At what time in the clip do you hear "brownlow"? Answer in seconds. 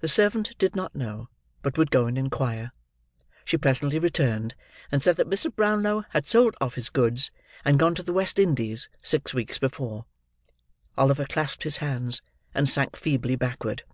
5.54-6.02